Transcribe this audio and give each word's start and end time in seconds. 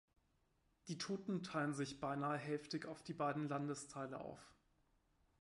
Die 0.87 0.97
Toten 0.97 1.43
teilen 1.43 1.75
sich 1.75 1.99
beinahe 1.99 2.39
hälftig 2.39 2.87
auf 2.87 3.03
beiden 3.17 3.47
Landesteile 3.47 4.19
auf. 4.19 4.39